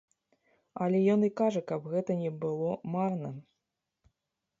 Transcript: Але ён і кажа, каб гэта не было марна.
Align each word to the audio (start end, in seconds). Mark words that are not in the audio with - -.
Але 0.85 1.01
ён 1.15 1.21
і 1.27 1.29
кажа, 1.41 1.61
каб 1.71 1.81
гэта 1.91 2.11
не 2.23 2.31
было 2.45 2.71
марна. 2.95 3.29